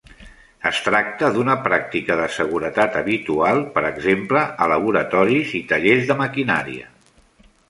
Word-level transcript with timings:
Es 0.69 0.77
tracta 0.85 1.29
d'una 1.35 1.57
pràctica 1.67 2.17
de 2.21 2.25
seguretat 2.39 2.97
habitual, 3.03 3.63
per 3.77 3.85
exemple, 3.93 4.43
a 4.67 4.71
laboratoris 4.75 5.57
i 5.61 5.63
tallers 5.75 6.11
de 6.13 6.19
maquinària. 6.25 6.91